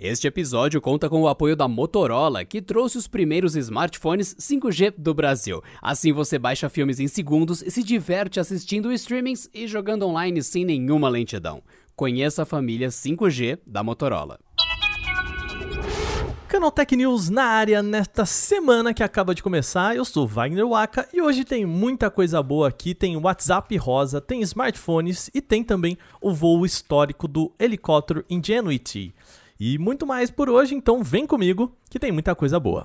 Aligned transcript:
Este 0.00 0.28
episódio 0.28 0.80
conta 0.80 1.10
com 1.10 1.22
o 1.22 1.26
apoio 1.26 1.56
da 1.56 1.66
Motorola, 1.66 2.44
que 2.44 2.62
trouxe 2.62 2.96
os 2.96 3.08
primeiros 3.08 3.56
smartphones 3.56 4.32
5G 4.36 4.94
do 4.96 5.12
Brasil. 5.12 5.60
Assim 5.82 6.12
você 6.12 6.38
baixa 6.38 6.68
filmes 6.68 7.00
em 7.00 7.08
segundos 7.08 7.62
e 7.62 7.70
se 7.72 7.82
diverte 7.82 8.38
assistindo 8.38 8.92
streamings 8.92 9.50
e 9.52 9.66
jogando 9.66 10.06
online 10.06 10.40
sem 10.40 10.64
nenhuma 10.64 11.08
lentidão. 11.08 11.64
Conheça 11.96 12.44
a 12.44 12.46
família 12.46 12.90
5G 12.90 13.58
da 13.66 13.82
Motorola. 13.82 14.38
Canaltech 16.46 16.94
News 16.94 17.28
na 17.28 17.42
área 17.42 17.82
nesta 17.82 18.24
semana 18.24 18.94
que 18.94 19.02
acaba 19.02 19.34
de 19.34 19.42
começar. 19.42 19.96
Eu 19.96 20.04
sou 20.04 20.28
Wagner 20.28 20.68
Waka 20.68 21.08
e 21.12 21.20
hoje 21.20 21.44
tem 21.44 21.66
muita 21.66 22.08
coisa 22.08 22.40
boa 22.40 22.68
aqui. 22.68 22.94
Tem 22.94 23.16
WhatsApp 23.16 23.76
rosa, 23.76 24.20
tem 24.20 24.42
smartphones 24.42 25.28
e 25.34 25.42
tem 25.42 25.64
também 25.64 25.98
o 26.20 26.32
voo 26.32 26.64
histórico 26.64 27.26
do 27.26 27.52
helicóptero 27.58 28.24
Ingenuity. 28.30 29.12
E 29.60 29.76
muito 29.76 30.06
mais 30.06 30.30
por 30.30 30.48
hoje, 30.48 30.72
então 30.72 31.02
vem 31.02 31.26
comigo 31.26 31.76
que 31.90 31.98
tem 31.98 32.12
muita 32.12 32.32
coisa 32.32 32.60
boa. 32.60 32.84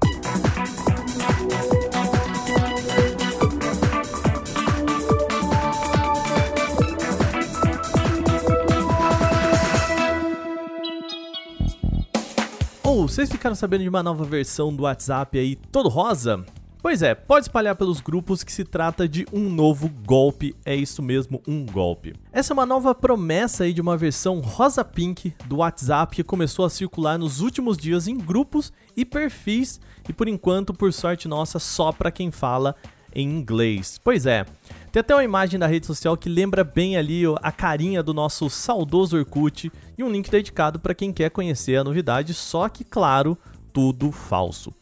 Ou 12.84 13.04
oh, 13.04 13.08
vocês 13.08 13.32
ficaram 13.32 13.55
sabendo 13.55 13.84
de 13.84 13.90
uma 13.90 14.02
nova 14.02 14.24
versão 14.24 14.76
do 14.76 14.82
WhatsApp 14.82 15.38
aí, 15.38 15.55
todo 15.55 15.90
rosa? 15.90 16.44
Pois 16.84 17.02
é, 17.02 17.16
pode 17.16 17.46
espalhar 17.46 17.78
pelos 17.78 18.02
grupos 18.02 18.44
que 18.44 18.52
se 18.52 18.66
trata 18.66 19.08
de 19.08 19.26
um 19.32 19.50
novo 19.50 19.88
golpe, 19.88 20.54
é 20.66 20.76
isso 20.76 21.02
mesmo, 21.02 21.41
um 21.48 21.66
golpe. 21.66 22.14
Essa 22.30 22.52
é 22.52 22.55
uma 22.55 22.66
nova 22.66 22.94
promessa 22.94 23.64
aí 23.64 23.72
de 23.72 23.80
uma 23.80 23.96
versão 23.96 24.41
rosa 24.41 24.84
pink 24.84 25.34
do 25.46 25.60
WhatsApp 25.60 26.14
que 26.14 26.26
começou 26.26 26.66
a 26.66 26.70
circular 26.70 27.18
nos 27.18 27.40
últimos 27.40 27.77
dias 27.77 28.05
em 28.05 28.18
grupos 28.18 28.74
e 28.98 29.05
perfis 29.05 29.80
e 30.10 30.12
por 30.12 30.27
enquanto, 30.27 30.74
por 30.74 30.91
sorte 30.91 31.26
nossa, 31.26 31.57
só 31.57 31.94
para 31.94 32.12
quem 32.12 32.32
fala 32.32 32.76
em 33.16 33.29
inglês. 33.29 33.98
Pois 34.04 34.26
é, 34.26 34.46
tem 34.91 35.00
até 35.00 35.16
uma 35.16 35.24
imagem 35.24 35.57
da 35.57 35.68
rede 35.68 35.85
social 35.85 36.18
que 36.18 36.27
lembra 36.27 36.66
bem 36.66 36.98
ali 36.98 37.24
a 37.41 37.52
carinha 37.54 38.04
do 38.04 38.13
nosso 38.13 38.50
saudoso 38.50 39.18
Orkut 39.18 39.72
e 39.98 40.04
um 40.04 40.12
link 40.12 40.29
dedicado 40.29 40.82
para 40.82 40.94
quem 40.94 41.13
quer 41.13 41.29
conhecer 41.29 41.77
a 41.77 41.84
novidade, 41.85 42.34
só 42.34 42.68
que 42.68 42.84
claro, 42.84 43.38
tudo 43.72 44.12
falso. 44.12 44.74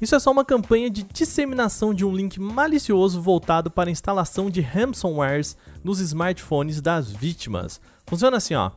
Isso 0.00 0.14
é 0.14 0.18
só 0.18 0.30
uma 0.30 0.46
campanha 0.46 0.88
de 0.88 1.02
disseminação 1.02 1.92
de 1.92 2.06
um 2.06 2.16
link 2.16 2.40
malicioso 2.40 3.20
voltado 3.20 3.70
para 3.70 3.90
a 3.90 3.92
instalação 3.92 4.48
de 4.48 4.62
ransomwares 4.62 5.58
nos 5.84 6.00
smartphones 6.00 6.80
das 6.80 7.12
vítimas. 7.12 7.80
Funciona 8.06 8.38
assim, 8.38 8.54
ó. 8.54 8.70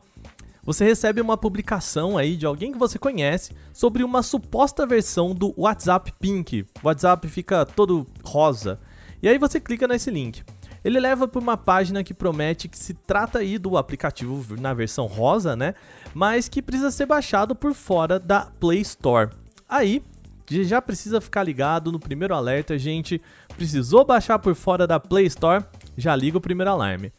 Você 0.64 0.84
recebe 0.84 1.22
uma 1.22 1.36
publicação 1.36 2.18
aí 2.18 2.36
de 2.36 2.44
alguém 2.44 2.72
que 2.72 2.78
você 2.78 2.98
conhece 2.98 3.52
sobre 3.72 4.04
uma 4.04 4.22
suposta 4.22 4.86
versão 4.86 5.34
do 5.34 5.54
WhatsApp 5.56 6.12
Pink. 6.20 6.66
O 6.82 6.86
WhatsApp 6.88 7.26
fica 7.28 7.64
todo 7.64 8.06
rosa. 8.22 8.78
E 9.22 9.28
aí 9.28 9.38
você 9.38 9.58
clica 9.58 9.88
nesse 9.88 10.10
link. 10.10 10.42
Ele 10.84 11.00
leva 11.00 11.26
para 11.26 11.40
uma 11.40 11.56
página 11.56 12.04
que 12.04 12.12
promete 12.12 12.68
que 12.68 12.78
se 12.78 12.92
trata 12.92 13.38
aí 13.38 13.56
do 13.56 13.78
aplicativo 13.78 14.60
na 14.60 14.74
versão 14.74 15.06
rosa, 15.06 15.56
né? 15.56 15.74
Mas 16.12 16.50
que 16.50 16.60
precisa 16.60 16.90
ser 16.90 17.06
baixado 17.06 17.54
por 17.54 17.72
fora 17.72 18.18
da 18.18 18.42
Play 18.60 18.80
Store. 18.82 19.30
Aí 19.66 20.02
já 20.50 20.80
precisa 20.82 21.20
ficar 21.20 21.42
ligado 21.42 21.90
no 21.90 21.98
primeiro 21.98 22.34
alerta, 22.34 22.78
gente. 22.78 23.20
Precisou 23.56 24.04
baixar 24.04 24.38
por 24.38 24.54
fora 24.54 24.86
da 24.86 25.00
Play 25.00 25.26
Store? 25.26 25.64
Já 25.96 26.14
liga 26.14 26.38
o 26.38 26.40
primeiro 26.40 26.70
alarme. 26.70 27.12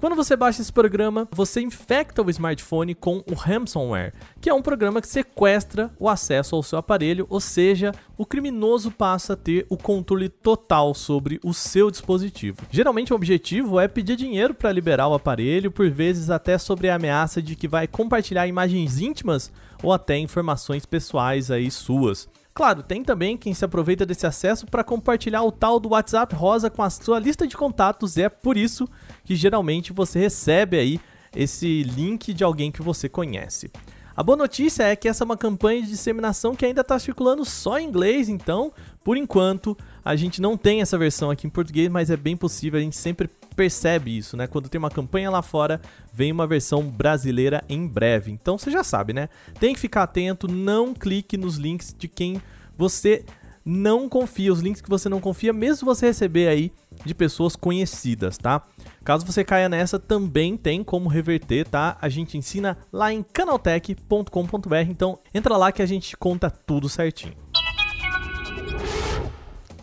Quando 0.00 0.14
você 0.14 0.36
baixa 0.36 0.62
esse 0.62 0.72
programa, 0.72 1.26
você 1.32 1.60
infecta 1.60 2.22
o 2.22 2.30
smartphone 2.30 2.94
com 2.94 3.20
o 3.28 3.34
ransomware, 3.34 4.14
que 4.40 4.48
é 4.48 4.54
um 4.54 4.62
programa 4.62 5.00
que 5.00 5.08
sequestra 5.08 5.90
o 5.98 6.08
acesso 6.08 6.54
ao 6.54 6.62
seu 6.62 6.78
aparelho, 6.78 7.26
ou 7.28 7.40
seja, 7.40 7.90
o 8.16 8.24
criminoso 8.24 8.92
passa 8.92 9.32
a 9.32 9.36
ter 9.36 9.66
o 9.68 9.76
controle 9.76 10.28
total 10.28 10.94
sobre 10.94 11.40
o 11.42 11.52
seu 11.52 11.90
dispositivo. 11.90 12.58
Geralmente 12.70 13.12
o 13.12 13.16
objetivo 13.16 13.80
é 13.80 13.88
pedir 13.88 14.14
dinheiro 14.14 14.54
para 14.54 14.70
liberar 14.70 15.08
o 15.08 15.14
aparelho, 15.14 15.72
por 15.72 15.90
vezes 15.90 16.30
até 16.30 16.56
sobre 16.58 16.88
a 16.88 16.94
ameaça 16.94 17.42
de 17.42 17.56
que 17.56 17.66
vai 17.66 17.88
compartilhar 17.88 18.46
imagens 18.46 19.00
íntimas 19.00 19.50
ou 19.82 19.92
até 19.92 20.16
informações 20.16 20.86
pessoais 20.86 21.50
aí 21.50 21.72
suas. 21.72 22.28
Claro, 22.58 22.82
tem 22.82 23.04
também 23.04 23.36
quem 23.36 23.54
se 23.54 23.64
aproveita 23.64 24.04
desse 24.04 24.26
acesso 24.26 24.66
para 24.66 24.82
compartilhar 24.82 25.44
o 25.44 25.52
tal 25.52 25.78
do 25.78 25.90
WhatsApp 25.90 26.34
rosa 26.34 26.68
com 26.68 26.82
a 26.82 26.90
sua 26.90 27.20
lista 27.20 27.46
de 27.46 27.56
contatos, 27.56 28.18
é 28.18 28.28
por 28.28 28.56
isso 28.56 28.88
que 29.22 29.36
geralmente 29.36 29.92
você 29.92 30.18
recebe 30.18 30.76
aí 30.76 31.00
esse 31.32 31.84
link 31.84 32.34
de 32.34 32.42
alguém 32.42 32.72
que 32.72 32.82
você 32.82 33.08
conhece. 33.08 33.70
A 34.16 34.24
boa 34.24 34.36
notícia 34.36 34.82
é 34.82 34.96
que 34.96 35.06
essa 35.06 35.22
é 35.22 35.24
uma 35.24 35.36
campanha 35.36 35.82
de 35.82 35.86
disseminação 35.90 36.56
que 36.56 36.66
ainda 36.66 36.80
está 36.80 36.98
circulando 36.98 37.44
só 37.44 37.78
em 37.78 37.86
inglês, 37.86 38.28
então, 38.28 38.72
por 39.04 39.16
enquanto, 39.16 39.78
a 40.04 40.16
gente 40.16 40.42
não 40.42 40.56
tem 40.56 40.80
essa 40.80 40.98
versão 40.98 41.30
aqui 41.30 41.46
em 41.46 41.50
português, 41.50 41.88
mas 41.88 42.10
é 42.10 42.16
bem 42.16 42.36
possível, 42.36 42.80
a 42.80 42.82
gente 42.82 42.96
sempre 42.96 43.30
percebe 43.58 44.16
isso, 44.16 44.36
né? 44.36 44.46
Quando 44.46 44.68
tem 44.68 44.78
uma 44.78 44.88
campanha 44.88 45.28
lá 45.28 45.42
fora, 45.42 45.80
vem 46.12 46.30
uma 46.30 46.46
versão 46.46 46.84
brasileira 46.84 47.64
em 47.68 47.88
breve. 47.88 48.30
Então 48.30 48.56
você 48.56 48.70
já 48.70 48.84
sabe, 48.84 49.12
né? 49.12 49.28
Tem 49.58 49.74
que 49.74 49.80
ficar 49.80 50.04
atento, 50.04 50.46
não 50.46 50.94
clique 50.94 51.36
nos 51.36 51.56
links 51.56 51.92
de 51.98 52.06
quem 52.06 52.40
você 52.76 53.24
não 53.64 54.08
confia, 54.08 54.52
os 54.52 54.60
links 54.60 54.80
que 54.80 54.88
você 54.88 55.08
não 55.08 55.20
confia, 55.20 55.52
mesmo 55.52 55.84
você 55.84 56.06
receber 56.06 56.46
aí 56.46 56.72
de 57.04 57.12
pessoas 57.12 57.56
conhecidas, 57.56 58.38
tá? 58.38 58.62
Caso 59.04 59.26
você 59.26 59.42
caia 59.42 59.68
nessa, 59.68 59.98
também 59.98 60.56
tem 60.56 60.84
como 60.84 61.08
reverter, 61.08 61.66
tá? 61.66 61.98
A 62.00 62.08
gente 62.08 62.38
ensina 62.38 62.78
lá 62.92 63.12
em 63.12 63.24
canaltech.com.br, 63.24 64.88
então 64.88 65.18
entra 65.34 65.56
lá 65.56 65.72
que 65.72 65.82
a 65.82 65.86
gente 65.86 66.16
conta 66.16 66.48
tudo 66.48 66.88
certinho. 66.88 67.34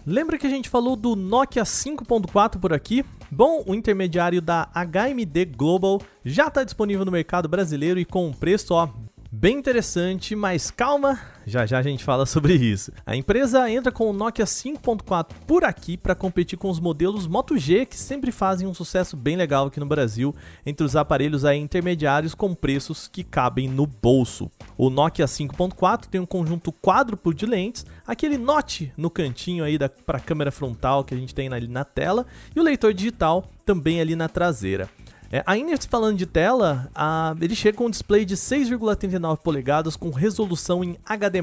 Lembra 0.07 0.37
que 0.37 0.47
a 0.47 0.49
gente 0.49 0.69
falou 0.69 0.95
do 0.95 1.15
Nokia 1.15 1.63
5.4 1.63 2.59
por 2.59 2.71
aqui? 2.71 3.03
Bom, 3.31 3.63
o 3.65 3.73
intermediário 3.73 4.41
da 4.41 4.69
HMD 4.73 5.45
Global 5.45 6.01
já 6.23 6.47
está 6.47 6.63
disponível 6.63 7.03
no 7.03 7.11
mercado 7.11 7.49
brasileiro 7.49 7.99
e 7.99 8.05
com 8.05 8.27
um 8.27 8.33
preço 8.33 8.73
ó, 8.73 8.89
bem 9.35 9.57
interessante, 9.57 10.33
mas 10.33 10.71
calma, 10.71 11.19
já 11.45 11.65
já 11.65 11.79
a 11.79 11.81
gente 11.81 12.03
fala 12.05 12.25
sobre 12.25 12.53
isso. 12.53 12.91
A 13.05 13.15
empresa 13.15 13.69
entra 13.69 13.91
com 13.91 14.09
o 14.09 14.13
Nokia 14.13 14.45
5.4 14.45 15.33
por 15.45 15.65
aqui 15.65 15.97
para 15.97 16.15
competir 16.15 16.57
com 16.57 16.69
os 16.69 16.79
modelos 16.79 17.27
Moto 17.27 17.57
G 17.57 17.85
que 17.85 17.97
sempre 17.97 18.31
fazem 18.31 18.65
um 18.65 18.73
sucesso 18.73 19.17
bem 19.17 19.35
legal 19.35 19.67
aqui 19.67 19.79
no 19.79 19.85
Brasil 19.85 20.33
entre 20.65 20.85
os 20.85 20.95
aparelhos 20.95 21.43
aí 21.43 21.59
intermediários 21.59 22.33
com 22.33 22.55
preços 22.55 23.09
que 23.09 23.23
cabem 23.23 23.67
no 23.67 23.85
bolso. 23.85 24.49
O 24.77 24.89
Nokia 24.89 25.25
5.4 25.25 26.05
tem 26.05 26.21
um 26.21 26.25
conjunto 26.25 26.71
quádruplo 26.71 27.33
de 27.33 27.45
lentes, 27.45 27.85
aquele 28.07 28.37
note 28.37 28.93
no 28.95 29.09
cantinho 29.09 29.65
aí 29.65 29.77
para 30.05 30.17
a 30.17 30.21
câmera 30.21 30.51
frontal 30.51 31.03
que 31.03 31.13
a 31.13 31.17
gente 31.17 31.35
tem 31.35 31.51
ali 31.51 31.67
na 31.67 31.83
tela 31.83 32.25
e 32.55 32.59
o 32.59 32.63
leitor 32.63 32.93
digital 32.93 33.49
também 33.65 33.99
ali 33.99 34.15
na 34.15 34.29
traseira. 34.29 34.89
É, 35.31 35.43
ainda 35.45 35.75
falando 35.89 36.17
de 36.17 36.25
tela, 36.25 36.89
a, 36.93 37.35
ele 37.41 37.55
chega 37.55 37.77
com 37.77 37.87
um 37.87 37.89
display 37.89 38.25
de 38.25 38.35
6,39 38.35 39.37
polegadas 39.37 39.95
com 39.95 40.09
resolução 40.09 40.83
em 40.83 40.97
HD+, 41.05 41.41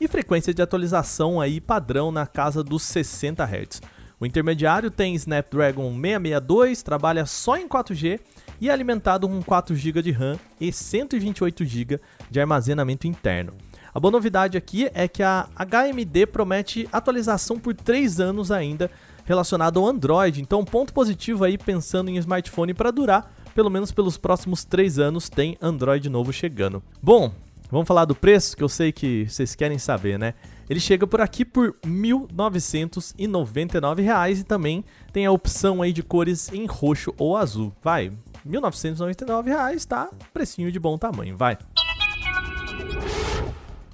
e 0.00 0.06
frequência 0.06 0.54
de 0.54 0.62
atualização 0.62 1.40
aí 1.40 1.60
padrão 1.60 2.12
na 2.12 2.26
casa 2.26 2.62
dos 2.62 2.82
60 2.84 3.44
Hz. 3.44 3.80
O 4.20 4.26
intermediário 4.26 4.90
tem 4.90 5.14
Snapdragon 5.14 5.90
662, 5.90 6.82
trabalha 6.82 7.24
só 7.24 7.56
em 7.56 7.68
4G 7.68 8.20
e 8.60 8.68
é 8.68 8.72
alimentado 8.72 9.28
com 9.28 9.40
4 9.42 9.76
GB 9.76 10.02
de 10.02 10.10
RAM 10.10 10.38
e 10.60 10.72
128 10.72 11.64
GB 11.64 12.00
de 12.28 12.40
armazenamento 12.40 13.06
interno. 13.06 13.54
A 13.94 14.00
boa 14.00 14.10
novidade 14.10 14.58
aqui 14.58 14.90
é 14.92 15.06
que 15.06 15.22
a 15.22 15.48
HMD 15.56 16.26
promete 16.26 16.88
atualização 16.92 17.58
por 17.58 17.74
3 17.74 18.20
anos 18.20 18.50
ainda 18.50 18.90
relacionado 19.28 19.78
ao 19.78 19.86
Android. 19.86 20.40
Então, 20.40 20.64
ponto 20.64 20.94
positivo 20.94 21.44
aí 21.44 21.58
pensando 21.58 22.08
em 22.08 22.16
smartphone 22.16 22.72
para 22.72 22.90
durar, 22.90 23.30
pelo 23.54 23.68
menos 23.68 23.92
pelos 23.92 24.16
próximos 24.16 24.64
3 24.64 24.98
anos 24.98 25.28
tem 25.28 25.58
Android 25.60 26.08
novo 26.08 26.32
chegando. 26.32 26.82
Bom, 27.02 27.30
vamos 27.70 27.86
falar 27.86 28.06
do 28.06 28.14
preço 28.14 28.56
que 28.56 28.64
eu 28.64 28.70
sei 28.70 28.90
que 28.90 29.26
vocês 29.28 29.54
querem 29.54 29.78
saber, 29.78 30.18
né? 30.18 30.32
Ele 30.68 30.80
chega 30.80 31.06
por 31.06 31.20
aqui 31.20 31.44
por 31.44 31.76
R$ 31.84 31.90
1.999 31.90 34.38
e 34.38 34.44
também 34.44 34.82
tem 35.12 35.26
a 35.26 35.30
opção 35.30 35.82
aí 35.82 35.92
de 35.92 36.02
cores 36.02 36.50
em 36.50 36.64
roxo 36.64 37.12
ou 37.18 37.36
azul. 37.36 37.70
Vai, 37.82 38.08
R$ 38.08 38.14
1.999, 38.48 39.84
tá? 39.84 40.08
Precinho 40.32 40.72
de 40.72 40.80
bom 40.80 40.96
tamanho, 40.96 41.36
vai. 41.36 41.58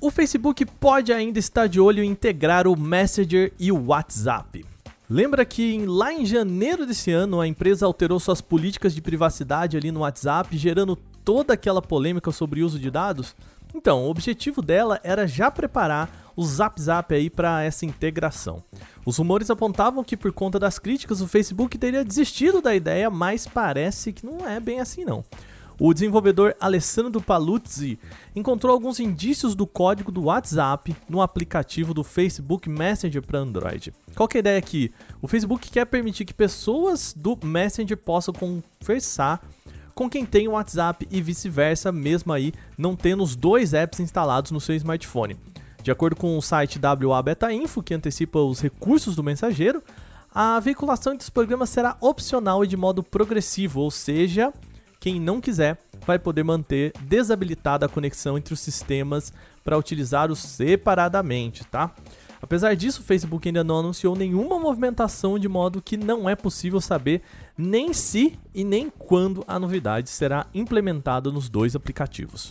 O 0.01 0.13
Facebook 0.13 0.65
pode 0.65 1.13
ainda 1.13 1.41
estar 1.41 1.67
de 1.67 1.81
olho 1.81 2.05
em 2.05 2.11
integrar 2.11 2.69
o 2.69 2.79
Messenger 2.79 3.53
e 3.59 3.73
o 3.73 3.87
WhatsApp. 3.87 4.65
Lembra 5.09 5.45
que 5.45 5.85
lá 5.87 6.13
em 6.13 6.25
janeiro 6.25 6.87
desse 6.87 7.13
ano 7.13 7.41
a 7.41 7.47
empresa 7.47 7.85
alterou 7.85 8.19
suas 8.19 8.41
políticas 8.41 8.95
de 8.95 9.03
privacidade 9.03 9.77
ali 9.77 9.93
no 9.93 10.01
WhatsApp, 10.01 10.57
gerando 10.57 10.97
toda 11.23 11.53
aquela 11.53 11.83
polêmica 11.83 12.33
sobre 12.33 12.63
o 12.63 12.67
uso 12.67 12.79
de 12.79 12.91
dados? 12.91 13.37
Então, 13.75 14.05
o 14.05 14.11
objetivo 14.11 14.63
dela 14.63 15.01
era 15.03 15.27
já 15.27 15.51
preparar 15.51 16.33
o 16.37 16.45
Zap 16.45 16.81
Zap 16.81 17.15
aí 17.15 17.29
para 17.29 17.63
essa 17.63 17.85
integração. 17.85 18.63
Os 19.05 19.19
rumores 19.19 19.51
apontavam 19.51 20.03
que 20.03 20.17
por 20.17 20.33
conta 20.33 20.59
das 20.59 20.79
críticas 20.79 21.21
o 21.21 21.29
Facebook 21.29 21.77
teria 21.77 22.05
desistido 22.05 22.63
da 22.63 22.75
ideia, 22.75 23.11
mas 23.11 23.47
parece 23.47 24.13
que 24.13 24.25
não 24.25 24.49
é 24.49 24.59
bem 24.59 24.81
assim 24.81 25.05
não. 25.05 25.25
O 25.79 25.93
desenvolvedor 25.93 26.55
Alessandro 26.61 27.21
Paluzzi 27.21 27.99
encontrou 28.35 28.73
alguns 28.73 29.01
indícios 29.01 29.55
do 29.55 29.67
código 29.67 30.13
do 30.13 30.25
WhatsApp 30.25 30.95
no 31.09 31.21
aplicativo 31.21 31.93
do 31.93 32.05
Facebook 32.05 32.69
Messenger 32.69 33.23
para 33.23 33.41
Android. 33.41 33.93
Qual 34.15 34.29
é 34.33 34.37
a 34.37 34.41
ideia 34.41 34.59
aqui? 34.59 34.93
O 35.21 35.27
Facebook 35.27 35.71
quer 35.71 35.85
permitir 35.87 36.25
que 36.25 36.35
pessoas 36.35 37.13
do 37.17 37.39
Messenger 37.43 37.97
possam 37.97 38.33
conversar 38.33 39.45
com 39.95 40.11
quem 40.11 40.27
tem 40.27 40.49
o 40.49 40.53
WhatsApp 40.53 41.07
e 41.11 41.21
vice-versa, 41.21 41.93
mesmo 41.93 42.33
aí 42.33 42.53
não 42.77 42.97
tendo 42.97 43.23
os 43.23 43.37
dois 43.37 43.73
apps 43.73 44.01
instalados 44.01 44.51
no 44.51 44.61
seu 44.61 44.75
smartphone. 44.75 45.37
De 45.83 45.91
acordo 45.91 46.17
com 46.17 46.37
o 46.37 46.43
site 46.43 46.81
WA 46.81 47.23
Beta 47.23 47.53
Info, 47.53 47.83
que 47.83 47.95
antecipa 47.95 48.39
os 48.39 48.61
recursos 48.61 49.15
do 49.15 49.23
mensageiro, 49.23 49.83
a 50.35 50.59
veiculação 50.59 51.15
dos 51.15 51.31
programas 51.31 51.71
será 51.71 51.97
opcional 52.01 52.65
e 52.65 52.67
de 52.67 52.77
modo 52.77 53.03
progressivo, 53.03 53.81
ou 53.81 53.91
seja, 53.91 54.53
quem 55.05 55.21
não 55.21 55.39
quiser 55.39 55.77
vai 56.07 56.19
poder 56.19 56.43
manter 56.45 56.95
desabilitada 57.03 57.85
a 57.85 57.89
conexão 57.91 58.39
entre 58.39 58.55
os 58.55 58.61
sistemas 58.61 59.35
para 59.63 59.77
utilizá-los 59.77 60.39
separadamente, 60.39 61.63
tá? 61.63 61.95
Apesar 62.41 62.75
disso, 62.75 63.03
o 63.03 63.05
Facebook 63.05 63.47
ainda 63.47 63.63
não 63.63 63.81
anunciou 63.81 64.17
nenhuma 64.17 64.59
movimentação 64.59 65.39
de 65.39 65.47
modo 65.47 65.83
que 65.83 65.99
não 65.99 66.27
é 66.27 66.35
possível 66.35 66.81
saber 66.81 67.21
nem 67.55 67.93
se 67.93 68.39
e 68.55 68.65
nem 68.65 68.89
quando 68.89 69.45
a 69.47 69.59
novidade 69.59 70.09
será 70.09 70.47
implementada 70.55 71.31
nos 71.31 71.51
dois 71.51 71.77
aplicativos. 71.77 72.51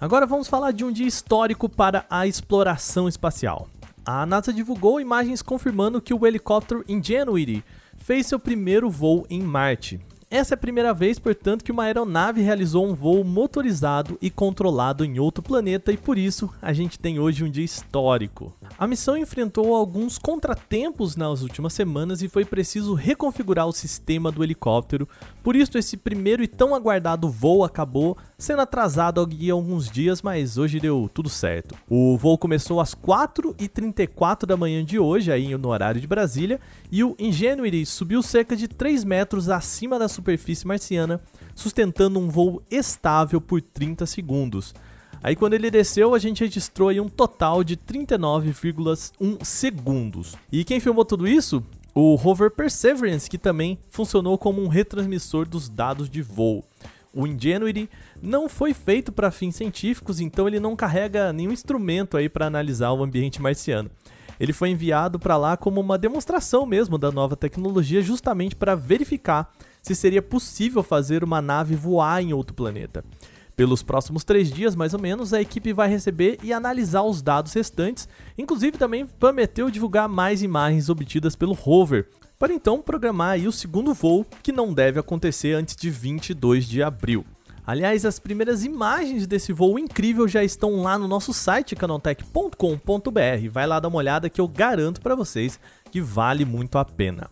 Agora 0.00 0.24
vamos 0.24 0.46
falar 0.46 0.70
de 0.70 0.84
um 0.84 0.92
dia 0.92 1.08
histórico 1.08 1.68
para 1.68 2.06
a 2.08 2.28
exploração 2.28 3.08
espacial. 3.08 3.68
A 4.04 4.24
NASA 4.24 4.52
divulgou 4.52 5.00
imagens 5.00 5.42
confirmando 5.42 6.00
que 6.00 6.14
o 6.14 6.24
helicóptero 6.24 6.84
Ingenuity 6.86 7.64
fez 8.06 8.28
seu 8.28 8.38
primeiro 8.38 8.88
voo 8.88 9.26
em 9.28 9.42
Marte. 9.42 10.00
Essa 10.30 10.54
é 10.54 10.56
a 10.56 10.58
primeira 10.58 10.94
vez, 10.94 11.18
portanto, 11.18 11.64
que 11.64 11.72
uma 11.72 11.82
aeronave 11.82 12.40
realizou 12.40 12.86
um 12.86 12.94
voo 12.94 13.24
motorizado 13.24 14.16
e 14.22 14.30
controlado 14.30 15.04
em 15.04 15.18
outro 15.18 15.42
planeta 15.42 15.90
e 15.90 15.96
por 15.96 16.16
isso 16.16 16.48
a 16.62 16.72
gente 16.72 17.00
tem 17.00 17.18
hoje 17.18 17.42
um 17.42 17.50
dia 17.50 17.64
histórico. 17.64 18.54
A 18.78 18.86
missão 18.86 19.16
enfrentou 19.16 19.74
alguns 19.74 20.18
contratempos 20.18 21.16
nas 21.16 21.42
últimas 21.42 21.72
semanas 21.72 22.20
e 22.20 22.28
foi 22.28 22.44
preciso 22.44 22.94
reconfigurar 22.94 23.66
o 23.66 23.72
sistema 23.72 24.30
do 24.30 24.44
helicóptero, 24.44 25.08
por 25.42 25.56
isso 25.56 25.78
esse 25.78 25.96
primeiro 25.96 26.42
e 26.42 26.48
tão 26.48 26.74
aguardado 26.74 27.30
voo 27.30 27.64
acabou 27.64 28.18
sendo 28.36 28.60
atrasado 28.60 29.20
aqui 29.20 29.50
alguns 29.50 29.90
dias, 29.90 30.20
mas 30.20 30.58
hoje 30.58 30.78
deu 30.78 31.10
tudo 31.12 31.28
certo. 31.28 31.74
O 31.88 32.18
voo 32.18 32.36
começou 32.36 32.80
às 32.80 32.94
4h34 32.94 34.44
da 34.44 34.56
manhã 34.56 34.84
de 34.84 34.98
hoje, 34.98 35.32
aí 35.32 35.56
no 35.56 35.68
horário 35.68 36.00
de 36.00 36.06
Brasília, 36.06 36.60
e 36.92 37.02
o 37.02 37.16
Ingenuity 37.18 37.86
subiu 37.86 38.22
cerca 38.22 38.54
de 38.54 38.68
3 38.68 39.04
metros 39.04 39.48
acima 39.48 39.98
da 39.98 40.08
superfície 40.08 40.66
marciana, 40.66 41.20
sustentando 41.54 42.18
um 42.18 42.28
voo 42.28 42.62
estável 42.70 43.40
por 43.40 43.62
30 43.62 44.04
segundos. 44.04 44.74
Aí 45.26 45.34
quando 45.34 45.54
ele 45.54 45.72
desceu, 45.72 46.14
a 46.14 46.20
gente 46.20 46.44
registrou 46.44 46.88
aí 46.88 47.00
um 47.00 47.08
total 47.08 47.64
de 47.64 47.76
39,1 47.76 49.44
segundos. 49.44 50.36
E 50.52 50.62
quem 50.62 50.78
filmou 50.78 51.04
tudo 51.04 51.26
isso? 51.26 51.64
O 51.92 52.14
rover 52.14 52.48
Perseverance, 52.48 53.28
que 53.28 53.36
também 53.36 53.76
funcionou 53.90 54.38
como 54.38 54.62
um 54.62 54.68
retransmissor 54.68 55.44
dos 55.44 55.68
dados 55.68 56.08
de 56.08 56.22
voo. 56.22 56.64
O 57.12 57.26
Ingenuity 57.26 57.90
não 58.22 58.48
foi 58.48 58.72
feito 58.72 59.10
para 59.10 59.32
fins 59.32 59.56
científicos, 59.56 60.20
então 60.20 60.46
ele 60.46 60.60
não 60.60 60.76
carrega 60.76 61.32
nenhum 61.32 61.50
instrumento 61.50 62.16
aí 62.16 62.28
para 62.28 62.46
analisar 62.46 62.92
o 62.92 63.02
ambiente 63.02 63.42
marciano. 63.42 63.90
Ele 64.38 64.52
foi 64.52 64.68
enviado 64.68 65.18
para 65.18 65.36
lá 65.36 65.56
como 65.56 65.80
uma 65.80 65.98
demonstração 65.98 66.64
mesmo 66.64 66.96
da 66.96 67.10
nova 67.10 67.34
tecnologia, 67.34 68.00
justamente 68.00 68.54
para 68.54 68.76
verificar 68.76 69.52
se 69.82 69.92
seria 69.92 70.22
possível 70.22 70.84
fazer 70.84 71.24
uma 71.24 71.42
nave 71.42 71.74
voar 71.74 72.22
em 72.22 72.32
outro 72.32 72.54
planeta. 72.54 73.04
Pelos 73.56 73.82
próximos 73.82 74.22
três 74.22 74.52
dias, 74.52 74.76
mais 74.76 74.92
ou 74.92 75.00
menos, 75.00 75.32
a 75.32 75.40
equipe 75.40 75.72
vai 75.72 75.88
receber 75.88 76.38
e 76.42 76.52
analisar 76.52 77.02
os 77.02 77.22
dados 77.22 77.54
restantes, 77.54 78.06
inclusive 78.36 78.76
também 78.76 79.06
prometeu 79.06 79.70
divulgar 79.70 80.06
mais 80.10 80.42
imagens 80.42 80.90
obtidas 80.90 81.34
pelo 81.34 81.54
rover, 81.54 82.10
para 82.38 82.52
então 82.52 82.82
programar 82.82 83.38
o 83.38 83.50
segundo 83.50 83.94
voo, 83.94 84.26
que 84.42 84.52
não 84.52 84.74
deve 84.74 85.00
acontecer 85.00 85.54
antes 85.54 85.74
de 85.74 85.88
22 85.88 86.66
de 86.66 86.82
abril. 86.82 87.24
Aliás, 87.66 88.04
as 88.04 88.18
primeiras 88.18 88.62
imagens 88.62 89.26
desse 89.26 89.54
voo 89.54 89.78
incrível 89.78 90.28
já 90.28 90.44
estão 90.44 90.82
lá 90.82 90.98
no 90.98 91.08
nosso 91.08 91.32
site 91.32 91.74
canaltech.com.br. 91.74 93.50
Vai 93.50 93.66
lá 93.66 93.80
dar 93.80 93.88
uma 93.88 93.98
olhada 93.98 94.28
que 94.28 94.40
eu 94.40 94.46
garanto 94.46 95.00
para 95.00 95.16
vocês 95.16 95.58
que 95.90 96.00
vale 96.00 96.44
muito 96.44 96.76
a 96.76 96.84
pena. 96.84 97.28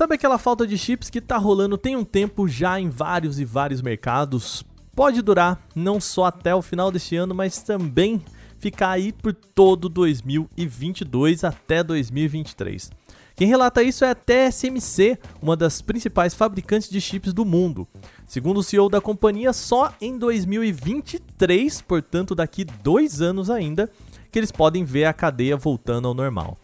Sabe 0.00 0.14
aquela 0.14 0.38
falta 0.38 0.66
de 0.66 0.78
chips 0.78 1.10
que 1.10 1.20
tá 1.20 1.36
rolando 1.36 1.76
tem 1.76 1.94
um 1.94 2.06
tempo 2.06 2.48
já 2.48 2.80
em 2.80 2.88
vários 2.88 3.38
e 3.38 3.44
vários 3.44 3.82
mercados? 3.82 4.64
Pode 4.96 5.20
durar 5.20 5.62
não 5.76 6.00
só 6.00 6.24
até 6.24 6.54
o 6.54 6.62
final 6.62 6.90
deste 6.90 7.16
ano, 7.16 7.34
mas 7.34 7.62
também 7.62 8.24
ficar 8.58 8.92
aí 8.92 9.12
por 9.12 9.34
todo 9.34 9.90
2022 9.90 11.44
até 11.44 11.84
2023. 11.84 12.90
Quem 13.36 13.46
relata 13.46 13.82
isso 13.82 14.02
é 14.02 14.08
a 14.08 14.14
TSMC, 14.14 15.18
uma 15.42 15.54
das 15.54 15.82
principais 15.82 16.32
fabricantes 16.32 16.88
de 16.88 16.98
chips 16.98 17.34
do 17.34 17.44
mundo. 17.44 17.86
Segundo 18.26 18.60
o 18.60 18.62
CEO 18.62 18.88
da 18.88 19.02
companhia, 19.02 19.52
só 19.52 19.92
em 20.00 20.16
2023, 20.16 21.82
portanto 21.82 22.34
daqui 22.34 22.64
dois 22.64 23.20
anos 23.20 23.50
ainda, 23.50 23.90
que 24.32 24.38
eles 24.38 24.50
podem 24.50 24.82
ver 24.82 25.04
a 25.04 25.12
cadeia 25.12 25.58
voltando 25.58 26.08
ao 26.08 26.14
normal. 26.14 26.56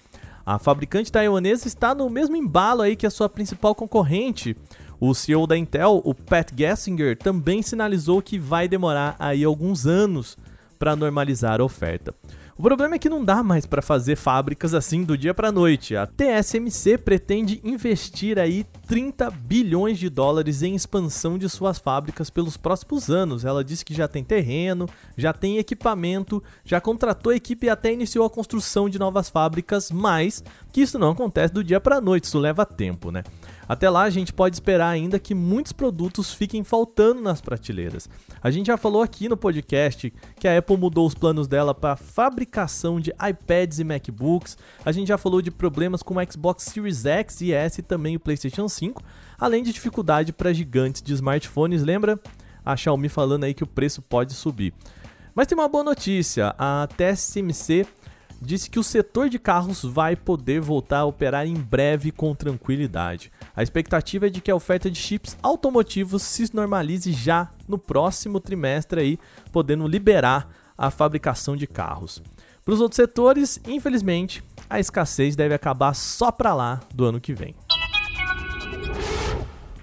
A 0.47 0.61
fabricante 0.61 1.11
taiwanesa 1.11 1.67
está 1.67 1.93
no 1.93 2.09
mesmo 2.09 2.37
embalo 2.37 2.83
aí 2.83 2.95
que 2.95 3.05
a 3.05 3.11
sua 3.11 3.29
principal 3.29 3.75
concorrente. 3.75 4.57
O 5.01 5.13
CEO 5.13 5.45
da 5.45 5.59
Intel, 5.59 6.01
o 6.05 6.15
Pat 6.15 6.53
Gessinger, 6.57 7.19
também 7.19 7.63
sinalizou 7.63 8.23
que 8.23 8.39
vai 8.39 8.69
demorar 8.69 9.17
aí 9.19 9.43
alguns 9.43 9.89
anos 9.89 10.39
para 10.79 10.95
normalizar 10.95 11.61
a 11.61 11.65
oferta. 11.65 12.15
O 12.59 12.63
problema 12.63 12.95
é 12.95 12.99
que 12.99 13.11
não 13.11 13.23
dá 13.23 13.43
mais 13.43 13.67
para 13.67 13.83
fazer 13.83 14.17
fábricas 14.17 14.73
assim 14.73 15.05
do 15.05 15.19
dia 15.19 15.35
para 15.35 15.53
noite. 15.53 15.95
A 15.95 16.07
TSMC 16.07 16.97
pretende 16.97 17.61
investir 17.63 18.39
aí 18.39 18.65
30 18.87 19.31
bilhões 19.31 19.99
de 19.99 20.09
dólares 20.09 20.63
em 20.63 20.75
expansão 20.75 21.37
de 21.37 21.51
suas 21.51 21.79
fábricas 21.79 22.31
pelos 22.31 22.57
próximos 22.57 23.11
anos. 23.11 23.45
Ela 23.45 23.63
disse 23.63 23.85
que 23.85 23.93
já 23.93 24.09
tem 24.09 24.25
terreno, 24.25 24.89
já 25.19 25.35
tem 25.35 25.59
equipamento, 25.59 26.43
já 26.65 26.81
contratou 26.81 27.31
equipe 27.31 27.67
e 27.67 27.71
até 27.71 27.93
iniciou 27.93 28.25
a 28.25 28.31
construção 28.31 28.89
de 28.89 28.99
novas 28.99 29.29
fábricas, 29.29 29.91
mas 29.91 30.43
que 30.73 30.81
isso 30.81 30.99
não 30.99 31.11
acontece 31.11 31.53
do 31.53 31.63
dia 31.63 31.79
para 31.79 32.01
noite, 32.01 32.25
isso 32.25 32.39
leva 32.39 32.65
tempo, 32.65 33.11
né? 33.11 33.23
Até 33.69 33.91
lá, 33.91 34.03
a 34.03 34.11
gente 34.11 34.33
pode 34.33 34.55
esperar 34.55 34.89
ainda 34.89 35.19
que 35.19 35.35
muitos 35.35 35.73
produtos 35.73 36.33
fiquem 36.33 36.63
faltando 36.63 37.21
nas 37.21 37.41
prateleiras. 37.41 38.09
A 38.43 38.51
gente 38.51 38.67
já 38.67 38.77
falou 38.77 39.03
aqui 39.03 39.29
no 39.29 39.37
podcast 39.37 40.13
que 40.39 40.47
a 40.47 40.57
Apple 40.59 40.77
mudou 40.77 41.07
os 41.07 41.15
planos 41.15 41.49
dela 41.49 41.75
para 41.75 41.97
fabricação 41.97 43.01
de 43.01 43.13
iPads 43.13 43.79
e 43.81 43.85
MacBooks. 43.85 44.57
A 44.85 44.93
gente 44.93 45.09
já 45.09 45.19
falou 45.19 45.43
de 45.43 45.51
problemas 45.51 46.03
com 46.03 46.15
o 46.15 46.33
Xbox 46.33 46.65
Series 46.65 47.05
X 47.05 47.41
e 47.41 47.53
S 47.53 47.81
e 47.81 47.83
também 47.83 48.17
o 48.17 48.21
PlayStation 48.21 48.69
5, 48.69 49.03
além 49.39 49.63
de 49.63 49.73
dificuldade 49.73 50.33
para 50.33 50.53
gigantes 50.53 51.03
de 51.03 51.13
smartphones. 51.13 51.83
Lembra? 51.83 52.19
A 52.65 52.77
Xiaomi 52.77 53.09
falando 53.09 53.45
aí 53.45 53.55
que 53.55 53.65
o 53.65 53.67
preço 53.67 54.01
pode 54.03 54.33
subir. 54.33 54.73
Mas 55.35 55.47
tem 55.47 55.57
uma 55.57 55.69
boa 55.69 55.85
notícia: 55.85 56.55
a 56.59 56.89
TSMC 56.97 57.87
disse 58.41 58.69
que 58.71 58.79
o 58.79 58.85
setor 58.85 59.29
de 59.29 59.39
carros 59.39 59.83
vai 59.83 60.15
poder 60.15 60.61
voltar 60.61 61.01
a 61.01 61.05
operar 61.05 61.47
em 61.47 61.55
breve 61.55 62.11
com 62.11 62.35
tranquilidade. 62.35 63.31
A 63.55 63.63
expectativa 63.63 64.27
é 64.27 64.31
de 64.31 64.41
que 64.41 64.51
a 64.51 64.57
oferta 64.57 64.91
de 64.91 64.99
chips 64.99 65.37
automotivos 65.43 66.23
se 66.23 66.55
normalize 66.55 67.13
já 67.13 67.51
no 67.67 67.79
próximo 67.79 68.41
trimestre 68.41 69.01
aí, 69.01 69.19
podendo 69.53 69.87
liberar 69.87 70.49
a 70.77 70.91
fabricação 70.91 71.57
de 71.57 71.67
carros. 71.67 72.23
Para 72.65 72.75
os 72.75 72.81
outros 72.81 72.97
setores, 72.97 73.61
infelizmente, 73.67 74.43
a 74.69 74.81
escassez 74.81 75.37
deve 75.37 75.55
acabar 75.55 75.95
só 75.95 76.33
para 76.33 76.53
lá 76.53 76.81
do 76.93 77.05
ano 77.05 77.21
que 77.21 77.33
vem. 77.33 77.55